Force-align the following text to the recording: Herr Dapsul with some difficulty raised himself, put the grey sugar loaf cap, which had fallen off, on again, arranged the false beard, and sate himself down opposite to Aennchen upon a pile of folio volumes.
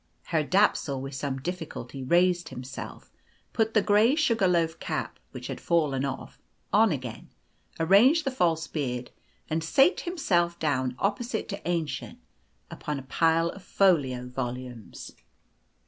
Herr 0.23 0.43
Dapsul 0.43 0.99
with 0.99 1.13
some 1.13 1.37
difficulty 1.39 2.01
raised 2.01 2.49
himself, 2.49 3.11
put 3.53 3.75
the 3.75 3.83
grey 3.83 4.15
sugar 4.15 4.47
loaf 4.47 4.79
cap, 4.79 5.19
which 5.29 5.45
had 5.45 5.61
fallen 5.61 6.05
off, 6.05 6.39
on 6.73 6.91
again, 6.91 7.29
arranged 7.79 8.25
the 8.25 8.31
false 8.31 8.65
beard, 8.65 9.11
and 9.47 9.63
sate 9.63 9.99
himself 9.99 10.57
down 10.57 10.95
opposite 10.97 11.47
to 11.49 11.61
Aennchen 11.67 12.17
upon 12.71 12.97
a 12.97 13.03
pile 13.03 13.49
of 13.49 13.61
folio 13.63 14.25
volumes. 14.27 15.11